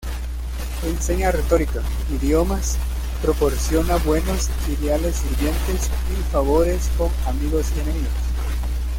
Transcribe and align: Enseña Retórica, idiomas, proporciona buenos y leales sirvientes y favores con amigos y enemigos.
Enseña 0.83 1.29
Retórica, 1.29 1.83
idiomas, 2.09 2.79
proporciona 3.21 3.97
buenos 3.97 4.49
y 4.67 4.75
leales 4.83 5.17
sirvientes 5.17 5.91
y 6.11 6.31
favores 6.31 6.89
con 6.97 7.11
amigos 7.27 7.67
y 7.77 7.81
enemigos. 7.81 8.09